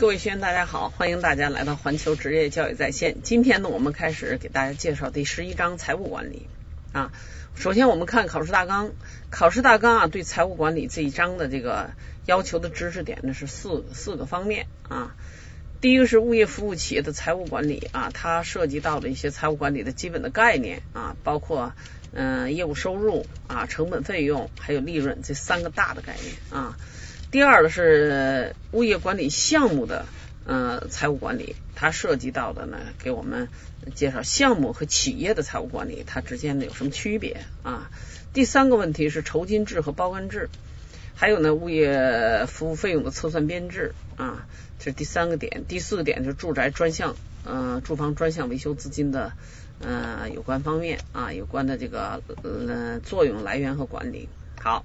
[0.00, 3.20] 各位学员，大家好，欢迎大家来到环球职业教育在线。
[3.22, 6.46] 今天呢，我们开始给大家介绍第十一章财务管理
[6.94, 7.12] 啊。
[7.54, 8.92] 首先，我们看考试大纲，
[9.28, 11.90] 考试大纲啊，对财务管理这一章的这个
[12.24, 15.14] 要求的知识点呢是四四个方面啊。
[15.82, 21.74] 第一个是物业服务企业的财务管理啊，它涉及到了一些财务管理的基本的概念啊，包括
[22.14, 26.78] 嗯业务收入啊、成本费用还有利润这三个大的概念啊。
[27.30, 30.04] 第二个是物业管理项目的
[30.44, 33.48] 呃财务管理，它涉及到的呢，给我们
[33.94, 37.88] 介绍项目和企业的财务管理它之间的有什么区别啊？
[38.32, 40.48] 第三个问题是酬金制和包干制，
[41.14, 44.44] 还有呢物业服务费用的测算编制啊，
[44.80, 45.64] 这是第三个点。
[45.68, 49.32] 第四个点是住宅专项呃住房专项维修资金的
[49.80, 54.28] 呃有关方面啊，有关的这个呃作用来源和管理。
[54.60, 54.84] 好。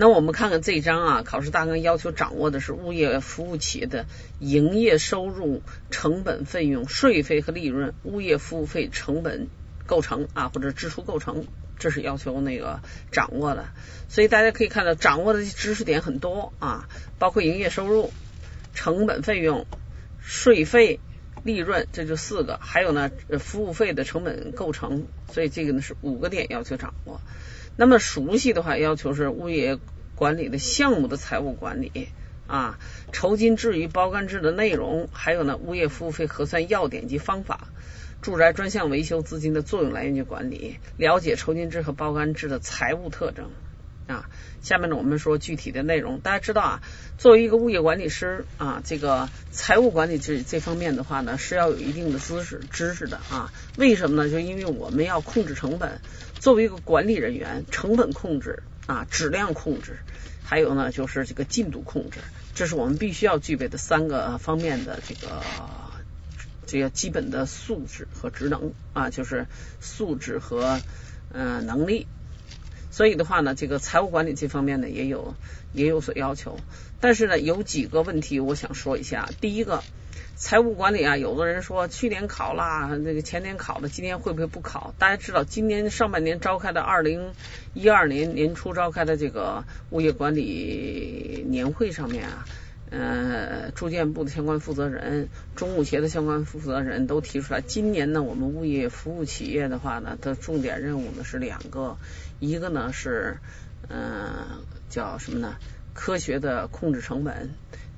[0.00, 4.06] 那我们看看这一章啊，考试大纲要求掌握的是物业服务企业的
[4.38, 9.48] 营业收入、成本费用、税费和利润，物业服务费成本
[9.86, 11.46] 构成啊或者支出构成，
[11.78, 12.80] 这是要求那个
[13.12, 13.68] 掌握的。
[14.08, 18.10] 所以大家可以看到，掌握的知识点很多啊，包括营业收入、
[18.72, 19.66] 成本费用、
[20.22, 20.98] 税费、
[21.44, 27.20] 利润，这就四个，还有呢服务费的成本构成，所以这个呢是五个点要求掌握。
[27.80, 29.78] 那么熟悉的话，要求是物业
[30.14, 32.08] 管理的项目的财务管理
[32.46, 32.78] 啊，
[33.10, 37.68] 酬金制与包干制的内容，还有呢物业服务费核算要点及方法，
[38.20, 43.50] 住宅专项维修资金的作用来源及管理，了解酬金制和包干制的财务特征。
[44.10, 44.28] 啊。
[44.62, 46.82] 下面呢我们说具体的内容，大家知道啊，
[47.16, 53.50] 作为一个物业管理师啊，这个财务管理这这方面的话呢，是要有一定的知识知识的啊。
[53.78, 54.30] 为什么呢？
[54.30, 56.00] 就因为我们要控制成本。
[56.38, 59.98] 作为一个管理人员，成本控制啊，质量控制，
[60.42, 62.20] 还有呢就是这个进度控制，
[62.54, 65.42] 这是我们必须要具备的三个方面的这个
[66.66, 69.46] 这个基本的素质和职能啊，就是
[69.80, 70.80] 素质和
[71.30, 72.06] 嗯能力。
[72.90, 75.34] 所以的话呢，这个财务管理这方面呢也有
[75.72, 76.58] 也有所要求，
[77.00, 79.82] 但是呢有几个问题我想说一下，第一个。
[80.36, 84.94] 财务管理啊，有的人说去年考了，那个前年考的，今年会不会不考？
[84.98, 87.34] 大家知道，今年上半年召开的二零
[87.74, 92.46] 一二年年初召开的这个物业管理年会上面啊，
[92.90, 101.96] 呃，住建部的相关负责人、中物协的相关负责人都提出来，今年呢，我们物业服务企业的话呢，的重点任务呢是两个，
[102.40, 103.38] 一个呢是
[103.88, 105.56] 嗯叫什么呢？
[105.94, 107.50] 科学的控制成本。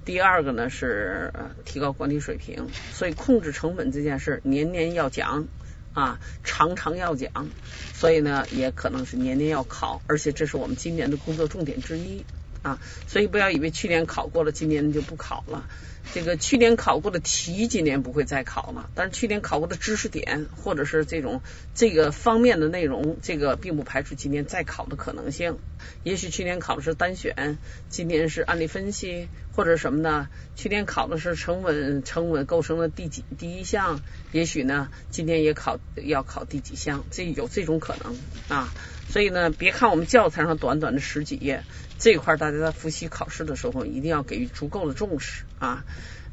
[0.05, 1.33] 第二个呢是
[1.65, 5.47] 提高管理水平，所以控制成本这件事年年要讲
[5.95, 7.49] 啊，常常要讲，
[7.95, 12.25] 所以呢也可能是年年要考，而且这是我们今年的工作重点之一
[12.63, 15.69] 啊，所以不要以为去年考过了，今年就不考了。
[16.13, 18.91] 这个去年考过的题，今年不会再考了。
[18.95, 21.41] 但是去年考过的知识点，或者是这种
[21.75, 25.59] 这个方面的内容，这个并不排除今年再考的可能性。
[26.03, 27.57] 也许去年考的是单选，
[27.89, 30.29] 今年是案例分析，或者什么呢？
[30.57, 34.01] 去年考的是成本成本构成的第几第一项，
[34.33, 38.17] 也许呢，今年也考要考第几项，这有这种可能
[38.49, 38.75] 啊。
[39.09, 41.63] 所以呢，别看我们教材上短短的十几页，
[42.03, 45.85] 这一块大家在复习考试的时候一定要给予足够的重视啊。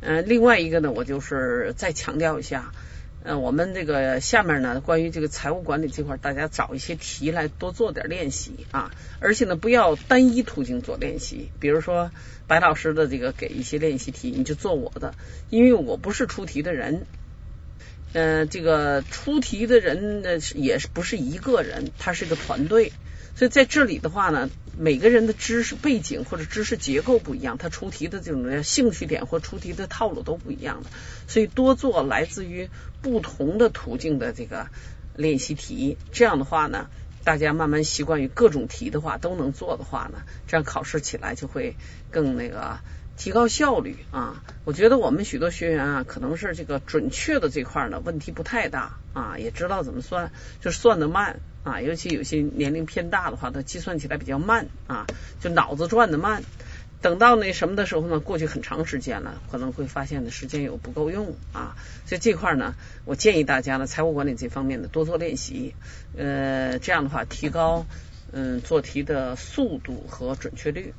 [0.01, 2.71] 嗯，另外一个呢，我就是再强调一下，
[3.23, 12.09] 嗯，我们这个下面呢，关于这个财务管理这块，大家找一些题来多做点练习啊，而且呢，不要单一途径做练习，比如说
[12.47, 15.13] 白老师的这个给一些练习题，你就做我的，
[15.51, 17.05] 因为我不是出题的人。
[18.13, 22.91] 嗯，这个出题的人呢，也是不是一个人，他是个团队，
[23.35, 30.89] 所以在这里的话呢，每个人的知识背景或者知识结构不一样，他出题的这种兴趣点或出题的套路都不一样的，
[31.27, 32.69] 所以多做来自于
[33.01, 34.67] 不同的途径的这个
[35.15, 36.87] 练习题，这样的话呢，
[37.23, 41.75] 大家慢慢习惯于各种题的话都能做的话呢，这样考试起来就会
[42.11, 42.79] 更那个。
[43.21, 44.41] 提高效率啊！
[44.63, 51.81] 我觉得我们许多学员啊，可能是这个准确的这块呢问题不太大啊，也知道怎么算，就算的慢啊。
[51.81, 55.07] 尤其有些年龄偏大的话，他计算起来比较慢啊，
[55.39, 56.43] 就脑子转的慢。
[57.01, 61.77] 等到那什么的时候呢，过去很长时间了，可能会发现的时间有不够用啊。
[62.05, 62.75] 所以这块呢，
[63.05, 65.73] 我建议大家呢，财务管理这方面的多做练习，
[66.17, 67.85] 呃，这样的话提高
[68.33, 70.93] 嗯做题的速度和准确率。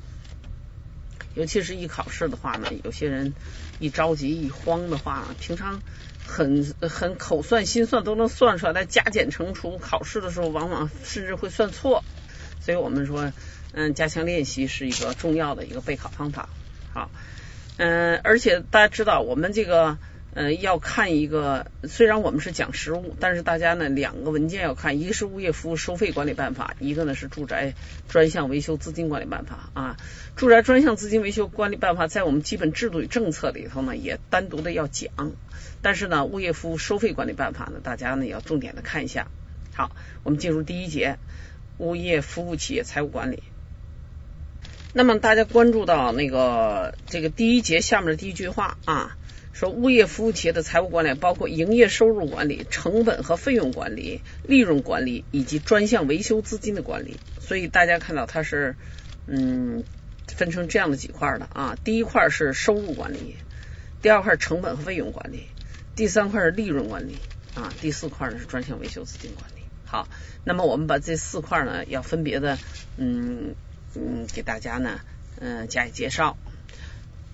[1.35, 3.33] 尤其是一考试的话呢，有些人
[3.79, 5.83] 一着急一慌的话，平常
[6.31, 12.03] 很很口算心算都能算出来，但加减乘除考试的时候往往甚至会算错。
[12.61, 13.33] 所以我们说，
[13.73, 16.47] 嗯，加强练习是一个重要的一个备考方法。
[16.93, 17.11] 好，
[17.77, 19.97] 嗯，而且大家知道，我们这个
[20.33, 27.73] 呃要看一个，虽然我们是讲实物，但是大家呢两个文件要看，一个是物业服务收费管理办法，一个呢是住宅
[28.07, 29.97] 专项维修资金管理办法啊。
[30.35, 35.09] 住宅专项资金维修管理办法在我们基本制度与政策里头呢也单独的要讲，
[35.81, 39.27] 但是呢物业服务收费管理办法呢大家呢要重点的看一下。
[39.73, 41.17] 好，我们进入第一节，
[41.77, 43.43] 物业服务企业财务管理。
[44.93, 49.15] 那么大家关注到那个这个第一节下面的第一句话啊，
[49.53, 57.17] 说物业服务企业的财务管理包括营业收入管理、成本和费用管理、利润管理以及专项维修资金的管理。
[57.39, 58.75] 所以大家看到它是
[59.27, 59.85] 嗯
[60.27, 63.37] 分成这样的几块的啊，第一块是收入管理，
[64.01, 65.47] 第二块成本和费用管理，
[65.95, 67.17] 第三块是利润管理
[67.55, 69.61] 啊，第四块呢是专项维修资金管理。
[69.85, 70.07] 好，
[70.43, 72.57] 那么我们把这四块呢要分别的
[72.97, 73.55] 嗯。
[73.93, 75.01] 嗯，给大家呢，
[75.41, 76.37] 嗯，加以介绍。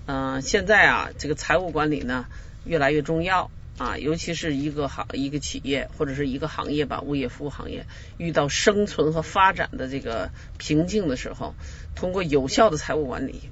[0.08, 2.26] 嗯，现在啊，这个财务管理呢
[2.66, 7.86] 越来越重要啊，尤其是一个行一个企业或者是一个行业吧，物业服务行业
[8.18, 11.54] 遇到生存和发展的这个瓶颈的时候，
[11.94, 13.52] 通过有效的财务管理、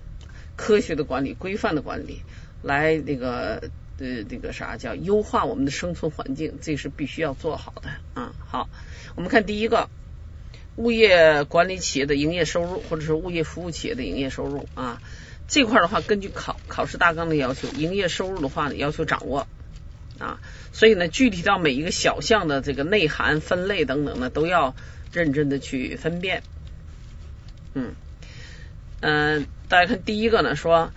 [0.56, 2.24] 科学的管理、规范的管理，
[2.64, 3.70] 来那个
[4.00, 8.34] 呃那个啥叫优化我们的生存环境，这是必须要做好的啊。
[8.48, 8.70] 好，
[9.16, 9.90] 我们看第一个。
[10.78, 15.02] 物业管理企业的营业收入，或者是物业服务企业的营业收入啊，
[15.48, 19.48] 这块的话，根据考考试大纲的要求，营业收入的话呢，要求掌握
[20.20, 20.42] 啊，
[20.74, 24.76] 所以呢，具体到每一个小项的这个内涵、分类等等呢，都要
[25.14, 26.44] 认真的去分辨。
[27.74, 27.94] 嗯
[29.00, 30.92] 嗯，大家看第一个呢，说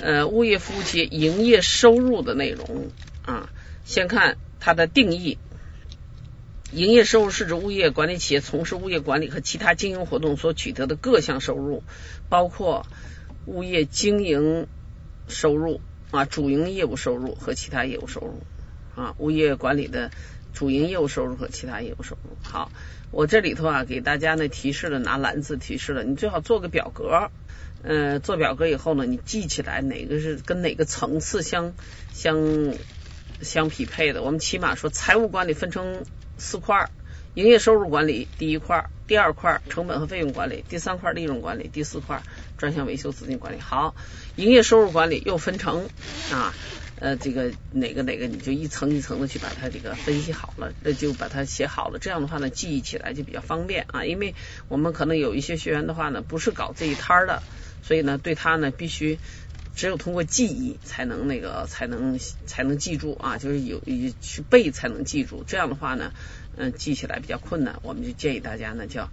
[0.00, 2.88] 呃，物业服务企业营业收入的内容
[3.22, 3.50] 啊，
[3.84, 5.38] 先看它的定义。
[6.70, 11.82] 营业收入是指物业管理企业从事物业管理和其他经营活动所取得的各项收入，
[12.28, 12.86] 包括
[13.46, 14.66] 物业经营
[15.28, 15.80] 收入
[16.10, 18.42] 啊、主营业务收入和其他业务收入
[18.94, 20.10] 啊，物业管理的
[20.52, 22.36] 主营业务收入和其他业务收入。
[22.42, 22.70] 好，
[23.10, 27.30] 我这里头啊给大家呢提示了，拿蓝字提示了，你最好做个表格，
[27.82, 31.74] 呃，做表格以后呢，你记起来哪个是跟哪个层次相
[32.12, 32.74] 相
[33.40, 34.22] 相匹配的。
[34.22, 36.04] 我们起码说财务管理分成。
[36.40, 36.88] 四块
[37.34, 42.22] 营业收入管理第一块，第二块成本和费用管理，第三块利润管理，第四块
[42.56, 43.58] 专项维修资金管理。
[43.58, 43.96] 好，
[44.36, 45.88] 营业收入管理又分成
[46.30, 46.54] 啊
[47.00, 51.98] 呃这个哪个哪个，你就一层一层的去把它这个分析好了，那就把它写好了。
[51.98, 54.04] 这样的话呢，记忆起来就比较方便啊。
[54.04, 54.36] 因为
[54.68, 57.42] 我们可能有一些学员的话呢，不是搞这一摊的，
[57.88, 59.18] 所以呢，对他呢必须。
[59.74, 63.80] 只有通过记忆才能那个才能才能记住啊，就是有
[64.20, 65.44] 去背才能记住。
[65.46, 66.12] 这样的话呢，
[66.56, 67.78] 嗯，记起来比较困难。
[67.82, 69.08] 我们就建议大家呢，叫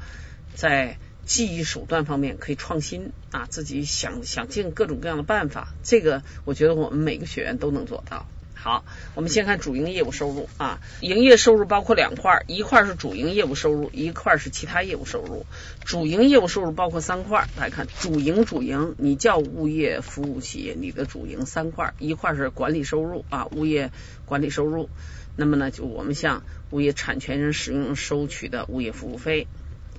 [0.56, 5.72] 在记忆手段方面可以创新啊，自己想想尽各种各样的办法。
[5.84, 8.28] 这个我觉得我们每个学员都能做到。
[8.66, 8.84] 好，
[9.14, 15.46] 我们先看主营业务收入啊，营业收入包括两块，一块是主营业务收入，一块是其他业务收入。
[15.86, 23.92] 主营业务收入包括三块，大家看主营主营，你叫物业服务企业，你的主营三块，一块是管理收入啊，物业
[24.26, 24.90] 管理收入。
[25.36, 26.42] 那么呢，就我们向
[26.72, 29.46] 物业产权人使用收取的物业服务费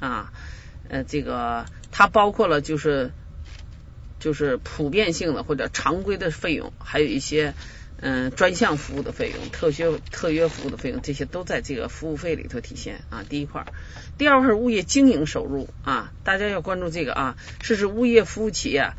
[0.01, 0.33] 啊，
[0.89, 3.13] 呃，这个它包括了就是
[4.19, 7.55] 就是普遍性的或者常规的费用，还有一些。
[7.99, 13.25] 嗯，专项服务的费用、特约特约服务的费用，这些都在这个服务费里头体现啊。
[13.27, 13.67] 第一块，
[14.19, 18.93] 第二块是物业经营收入啊，大家要关注这个啊，是指物业服务企业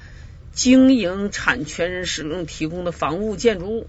[0.52, 3.88] 经营产权人使用提供的房屋建筑物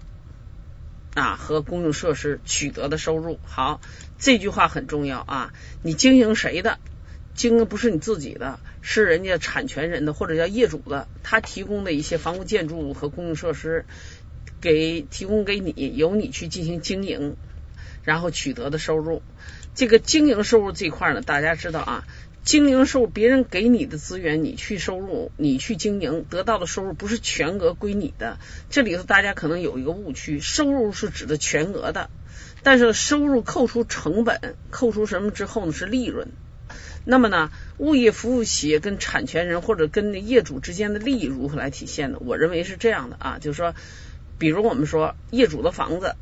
[1.15, 3.39] 啊和公用设施取得的收入。
[3.43, 3.81] 好，
[4.19, 6.77] 这句话很重要啊，你经营谁的？
[7.33, 13.85] 经营不是你自己的，是人家产权人的或者叫业主的，他提供的一些房屋建筑物和公用设施。
[14.61, 17.35] 给提供给你，由你去进行经营，
[18.03, 19.21] 然后取得的收入。
[19.75, 22.03] 这个经营收入这块呢，大家知道啊，
[22.43, 28.39] 经营收入别人给你的资源，你去收入，你去经营得到的收入不是全额归你的。
[28.69, 32.09] 这里头大家可能有一个误区，收入是指的全额的，
[32.61, 36.27] 但是收入扣除成本，扣除什么之后呢是利润。
[37.05, 42.17] 那么呢，物业服务企业跟产权人或者跟业主之间的利益如何来体现呢？
[42.19, 43.73] 我认为是这样的啊，就是说。
[44.39, 46.15] 比如我们说业主的房子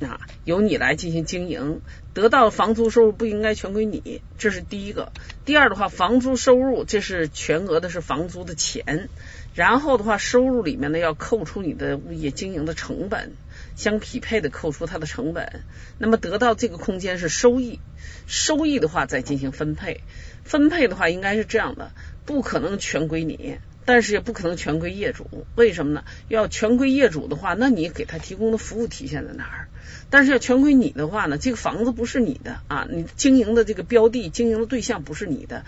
[0.00, 1.80] 啊，由你来进行经营，
[2.14, 5.12] 得到房租收入不应该全归你，这是第一个。
[5.44, 9.08] 第二的话，房租收入这是全额的，是房租的钱。
[9.54, 13.32] 然后的话，收入里面呢要扣除你的物业经营的成本，
[13.74, 15.64] 相匹配的扣除它的成本。
[15.98, 17.80] 那么得到这个空间是收益，
[18.28, 20.02] 收益的话再进行分配。
[20.44, 21.90] 分配的话应该是这样的，
[22.24, 23.58] 不可能全归你。
[23.88, 25.46] 但是也不可能全归业主。
[25.54, 26.04] 为什么呢？
[26.28, 29.68] 要全归业主的话，那你给他提供的服务体现在哪儿？
[30.10, 35.64] 但是要全归你的话呢，这个房子不是你的啊，你经营的这个标的、经营的对象不是你的，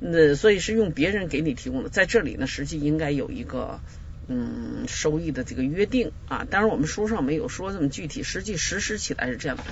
[0.00, 1.88] 那所以是用别人给你提供的。
[1.88, 3.78] 在这里呢，实际应该有一个
[4.26, 6.44] 嗯收益的这个约定啊。
[6.50, 9.62] 当然我们书上没有说这么具体，实际实施起来是这样的。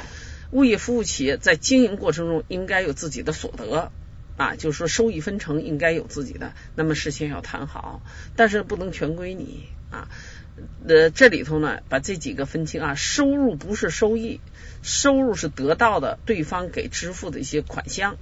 [0.52, 3.90] 物业服务企业在经营过程中应该有自己的所得
[4.38, 8.00] 啊，就是说收益分成应该有自己的，那么事先要谈好，
[8.36, 10.08] 但是不能全归你啊。
[10.88, 14.40] 呃，这里头呢，把这几个分清啊，收入不是收益，
[14.82, 18.16] 收入是得到的对方给支付的一些款项，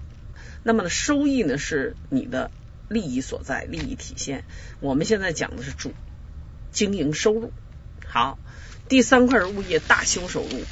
[0.63, 2.51] 那么呢，收益呢是你的
[2.89, 4.45] 利益所在，利益体现。
[4.81, 5.93] 我们现在讲的是主
[6.73, 7.53] 经营收入。
[8.07, 8.39] 好，
[8.89, 10.63] 第三块是物业大修收入。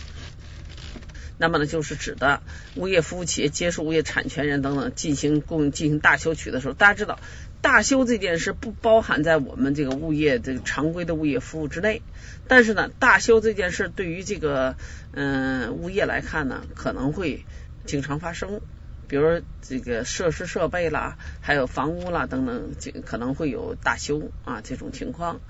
[1.39, 2.43] 那么呢，就是指的
[2.77, 7.19] 物业服务企业接受物业产权人等等进行共进行大修取的时候，大家知道
[7.61, 12.03] 大修这件事不包含在我们这个物业这个常规的物业服务之内。
[12.47, 14.77] 但是呢，大修这件事对于这个
[15.13, 17.45] 嗯物业来看呢，可能会
[17.87, 18.61] 经常发生，
[19.09, 25.41] 比如这个设施设备啦，还有房屋啦等等，这可能会有大修啊这种情况。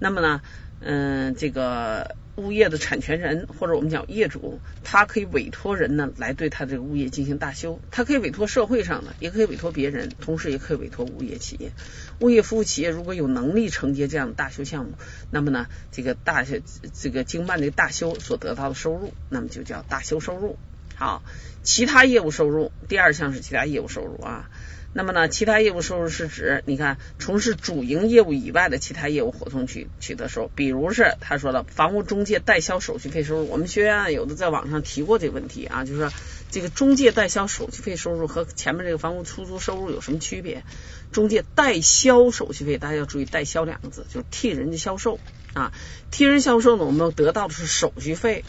[0.00, 0.42] 那么呢，
[0.80, 2.16] 嗯，这个。
[2.36, 11.72] 物业的产权人或者我们讲业主，他可以委托人呢来对他这个物业进行大修，他可以委托社会上的，也可以委托别人，同时也可以委托物业企业。
[12.20, 14.92] 物业服务企业如果有能力承接这样的大修项目，
[15.30, 16.54] 那么呢，这个大修
[16.94, 20.56] 这个经办的大修所得到的收入，那么就叫大修收入。
[20.94, 21.22] 好，
[21.62, 24.48] 其他业务收入，第二项是其他业务收入啊。
[24.92, 33.48] 那么呢，其他业务收入是指你看从事主营业务以外的其他业务活动取取得收入，比如是他说的房屋中介代销手续费收入。
[33.48, 36.10] 我们学员有的在网上提过这个问题啊，就是说
[36.50, 40.64] 这个中介代销手续费收入和前面这个房屋出租收入有什么区别？
[41.12, 45.20] 中介代销手续费，大家要注意“代销”两个字，就是替人家销售
[45.54, 45.72] 啊，
[46.10, 48.44] 替人销售呢，我们得到的是手续费。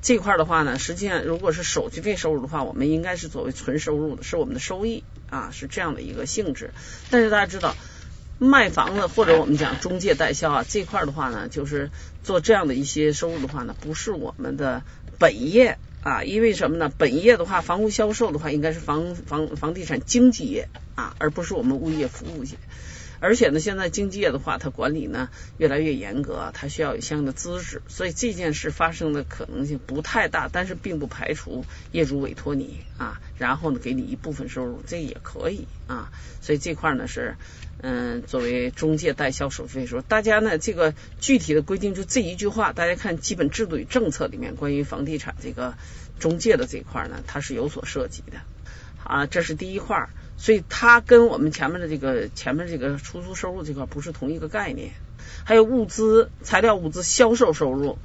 [0.00, 6.70] 这块的话呢，实际上如果是手续费收入的话，我们应该是作为纯收入的，是我们的收益啊，是这样的一个性质。
[7.10, 7.74] 但是大家知道，
[8.38, 11.90] 卖房子或者我们讲中介代销啊这块的话呢，就是
[12.22, 14.82] 做这样的一些收入的话呢，不是我们的
[15.18, 16.92] 本业啊，因为什么呢？
[16.96, 22.52] 本业的话，房屋销售的话，应该是房房房地产经纪业啊，而不是我们物业服务业。
[23.20, 36.10] 而且呢，现在经纪业的话，它管理呢越来越严格，它需要有相应的资质，所以这件事发生的可能性不太大，但是并不排除业主委托你啊，然后呢给你一部分收入，这也可以啊。
[36.40, 37.36] 所以这块呢是
[37.82, 45.74] 嗯作为中介代销手续费说，大家呢这个具体的规定就这一句话，大家看基本制度与政策里面关于房地产这个
[46.20, 48.38] 中介的这块呢，它是有所涉及的
[49.02, 50.08] 啊，这是第一块。
[50.38, 54.92] 所以它跟我们前面的这个前面这个出租收入这块不是同一个概念。
[55.44, 57.98] 还有物资、材料、物资销售收入、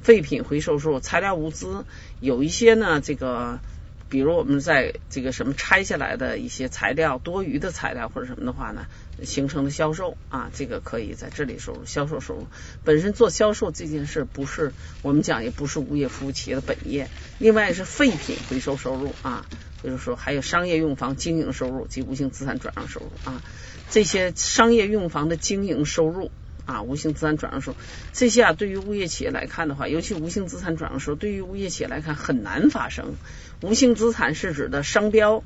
[0.00, 1.84] 废品回收收入、材料、物资，
[2.20, 3.58] 有一些呢，这个
[4.08, 8.86] 比如我们在这个什么拆下来的一些材料、多余的材料或者什么的话呢，
[9.22, 12.46] 形成的销售啊，这个可以在这里收入销售收入。
[12.84, 14.72] 本身做销售这件事不是
[15.02, 17.08] 我们讲也不是物业服务企业的本业。
[17.38, 19.46] 另外是废品回收收入啊。
[19.80, 23.40] 就是说，还有商业用房经营收入及无形资产转让收入啊，
[23.88, 26.32] 这些商业用房的经营收入
[26.68, 27.78] 啊，无形资产转让收入，
[28.12, 33.14] 这些啊，对于物业企业来看的话，尤其无形资产转让收入，对于物业企业来看很难发生。
[33.62, 35.42] 无形资产是指的商标、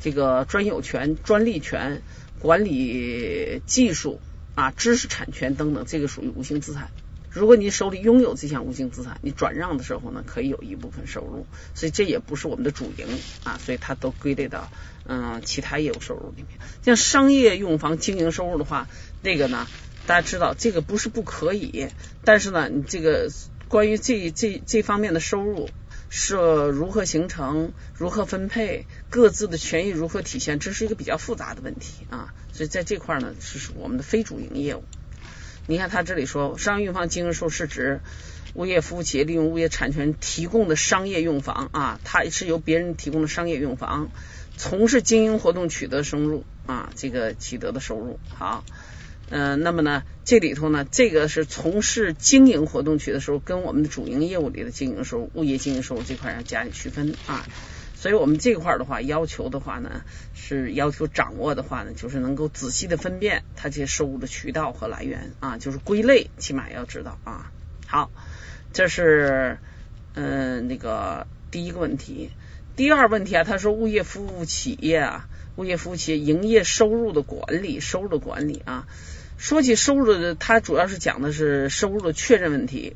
[0.00, 2.02] 这个专有权、专利权、
[2.38, 4.20] 管理技术
[4.54, 6.88] 啊、知识产权等等，这个属于无形资产。
[7.32, 13.06] 如果你手里拥有这项无形资产，你转让的时候呢，可以有一部分收入，所以这也不是我们的主营
[13.42, 14.68] 啊，所以它都归类到
[15.06, 16.58] 嗯其他业务收入里面。
[16.82, 18.88] 像商业用房经营收入的话，
[19.22, 19.68] 那个呢，
[20.10, 21.86] 大家知道这个不是不可以，
[22.24, 23.30] 但是呢，你这个
[23.68, 25.68] 关于这这这方面的收入
[26.08, 34.82] 是如何形成、如何分配、各自的权益如何体现，这是一个比较复杂的问题啊，所以在这块呢，是我们的非主营业务。
[35.68, 38.00] 你看他这里说，商业用房经营收是指
[38.54, 44.10] 物业服务企业利用物业产权提供的商业用房啊，它是由别人提供的商业用房，
[44.56, 48.18] 从事经营活动取得收入啊，这个取得的收入。
[48.28, 48.64] 好，
[49.30, 57.46] 嗯，那么呢，这里头呢，这个是从事经营活动取得收入，跟我们的主营业务里的经营收入、物业经营收入这块要加以区分啊。
[57.94, 60.02] 所以我们这块的话，要求的话呢，
[60.34, 67.52] 是要求掌握的话呢，就是能够仔细的分辨它这些收入的渠道和来源啊，就是归类，起码要知道啊。
[67.86, 68.10] 好，
[68.72, 69.58] 这是
[70.14, 72.30] 嗯那个第一个问题。
[72.74, 78.88] 第二问题啊，他说物业服务企业啊，物业服务企业营业收入的管理，收入的管理啊，
[79.40, 82.94] 说起收入，它主要是讲的是收入的确认问题。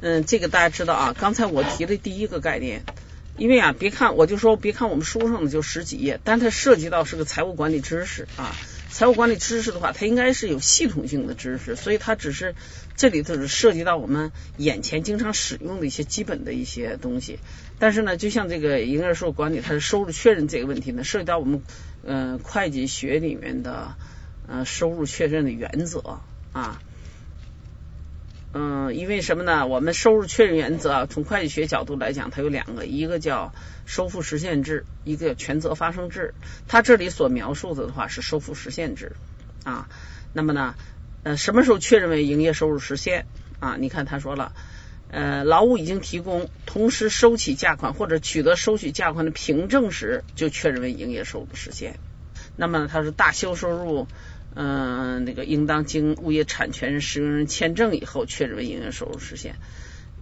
[0.00, 2.84] 嗯，这个大家知道啊，刚才我提的第一个概念，
[3.36, 8.54] 因为啊，别看我就说别看我们书上的就十几页，但它涉及到是个财务管理知识啊。
[8.88, 12.54] 财务管理知识的话，它应该是有系统性的知识，所以它只是
[12.96, 17.40] 这里头是涉及到我们眼前经常使用的一些基本的一些东西。
[17.80, 21.62] 但是呢，就像这个营业收入管理，它是收入确认这个问题呢，涉及到我们
[22.04, 23.96] 嗯会计学里面的
[24.48, 26.20] 嗯收入确认的原则
[26.52, 26.80] 啊。
[28.54, 29.66] 嗯，因为什么呢？
[29.66, 33.52] 我们收入确认原则，从会计学角度来讲，它有两个，一个叫
[33.84, 36.32] 收付实现制，一个叫权责发生制。
[36.66, 39.12] 它这里所描述的的话是收付实现制
[39.64, 39.86] 啊。
[40.32, 40.74] 那么呢，
[41.24, 43.26] 呃，什么时候确认为营业收入实现
[43.60, 43.76] 啊？
[43.78, 44.54] 你看他说了，
[45.10, 51.98] 呃，劳务已经提供，同时收取价款或者取得收取价款的凭证时，就确认为营业收入实现。
[52.58, 54.06] 那么他说大修收入。
[54.60, 59.54] 嗯，那个应当经物业产权人、使用人签证以后，确认为营业收入实现。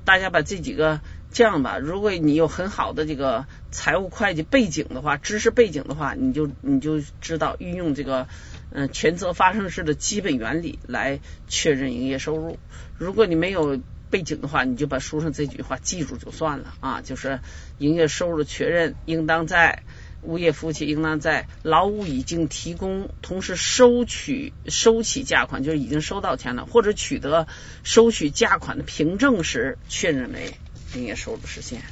[0.05, 1.01] 大家把这几个
[1.33, 8.29] 这样吧，如果你有很好的这个财务会计背景的话，知识背景的话，你就你就知道运用这个
[8.73, 12.59] 嗯权责发生式的基本原理来确认营业收入。
[12.99, 17.41] 如果你没有背景的话，你就把书上这句话记住就算了啊，就是
[17.79, 19.85] 营业收入的确认应当在。
[20.23, 27.47] 物业服务器应当在劳务已经提供，同时收取收取价款，就是已经收到钱了，或者取得
[27.85, 30.55] 收取价款的凭证时，确认为
[30.95, 31.83] 营业收入实现。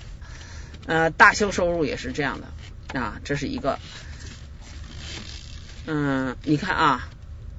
[0.87, 3.79] 呃，大修收入也是这样的啊，这是一个。
[5.87, 7.09] 嗯，你看啊，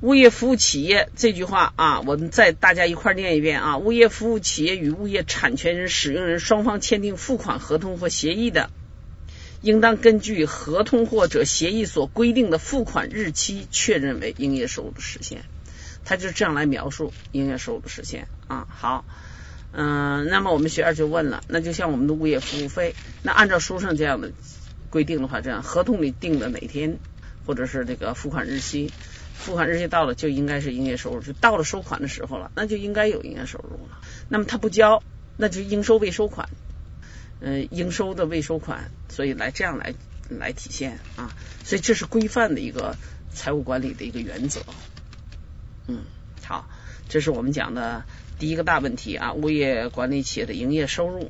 [0.01, 8.69] 物业服务企业这句话啊，我们再大家一块念一遍啊，物业服务企业与物业产权人、使用人双方签订付款合同或协议的。
[9.65, 15.43] 应当根据合同或者协议所规定的付款日期，确认为营业收入的实现。
[16.03, 18.67] 他就这样来描述营业收入的实现啊。
[18.69, 19.05] 好，
[19.71, 24.31] 嗯，那么我们学员就问了，那就像我们的物业服务费，那按照书上这样的
[24.91, 26.99] 规定的话，这样合同里定的哪天，
[27.47, 28.91] 或者是这个付款日期，
[29.33, 33.99] 付款日期到了就应该是营业收入，就到了收款的时候了，那就应该有营业收入了。
[34.29, 35.01] 那么他不交，
[35.37, 36.49] 那就应收未收款。
[37.41, 39.93] 嗯，应收的未收款，所以来这样来
[40.29, 42.95] 来体现啊，所以这是规范的一个
[43.33, 44.61] 财务管理的一个原则。
[45.87, 46.03] 嗯，
[46.43, 46.67] 好，
[47.09, 48.05] 这是我们讲的
[48.39, 51.29] 第一个大问题啊，物业管理企业的营业收入。